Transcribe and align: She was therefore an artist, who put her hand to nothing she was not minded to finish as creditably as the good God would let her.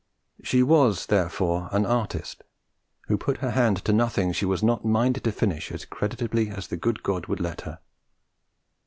She 0.41 0.63
was 0.63 1.05
therefore 1.05 1.69
an 1.71 1.85
artist, 1.85 2.43
who 3.01 3.19
put 3.19 3.37
her 3.37 3.51
hand 3.51 3.85
to 3.85 3.93
nothing 3.93 4.31
she 4.31 4.45
was 4.45 4.63
not 4.63 4.83
minded 4.83 5.23
to 5.25 5.31
finish 5.31 5.71
as 5.71 5.85
creditably 5.85 6.49
as 6.49 6.69
the 6.69 6.75
good 6.75 7.03
God 7.03 7.27
would 7.27 7.39
let 7.39 7.61
her. 7.61 7.77